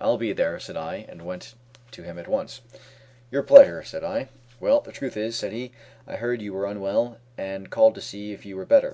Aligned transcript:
"I'll 0.00 0.18
be 0.18 0.32
there," 0.32 0.58
said 0.58 0.76
I, 0.76 1.06
and 1.08 1.22
went 1.22 1.54
to 1.92 2.02
him 2.02 2.18
at 2.18 2.26
once. 2.26 2.62
"Your 3.30 3.44
pleasure?" 3.44 3.84
said 3.84 4.02
I. 4.02 4.28
"Well, 4.58 4.80
the 4.80 4.90
truth 4.90 5.16
is," 5.16 5.36
said 5.36 5.52
he, 5.52 5.70
"I 6.04 6.16
heard 6.16 6.42
you 6.42 6.52
were 6.52 6.66
unwell, 6.66 7.18
and 7.38 7.70
called 7.70 7.94
to 7.94 8.00
see 8.00 8.32
if 8.32 8.44
you 8.44 8.56
were 8.56 8.66
better. 8.66 8.92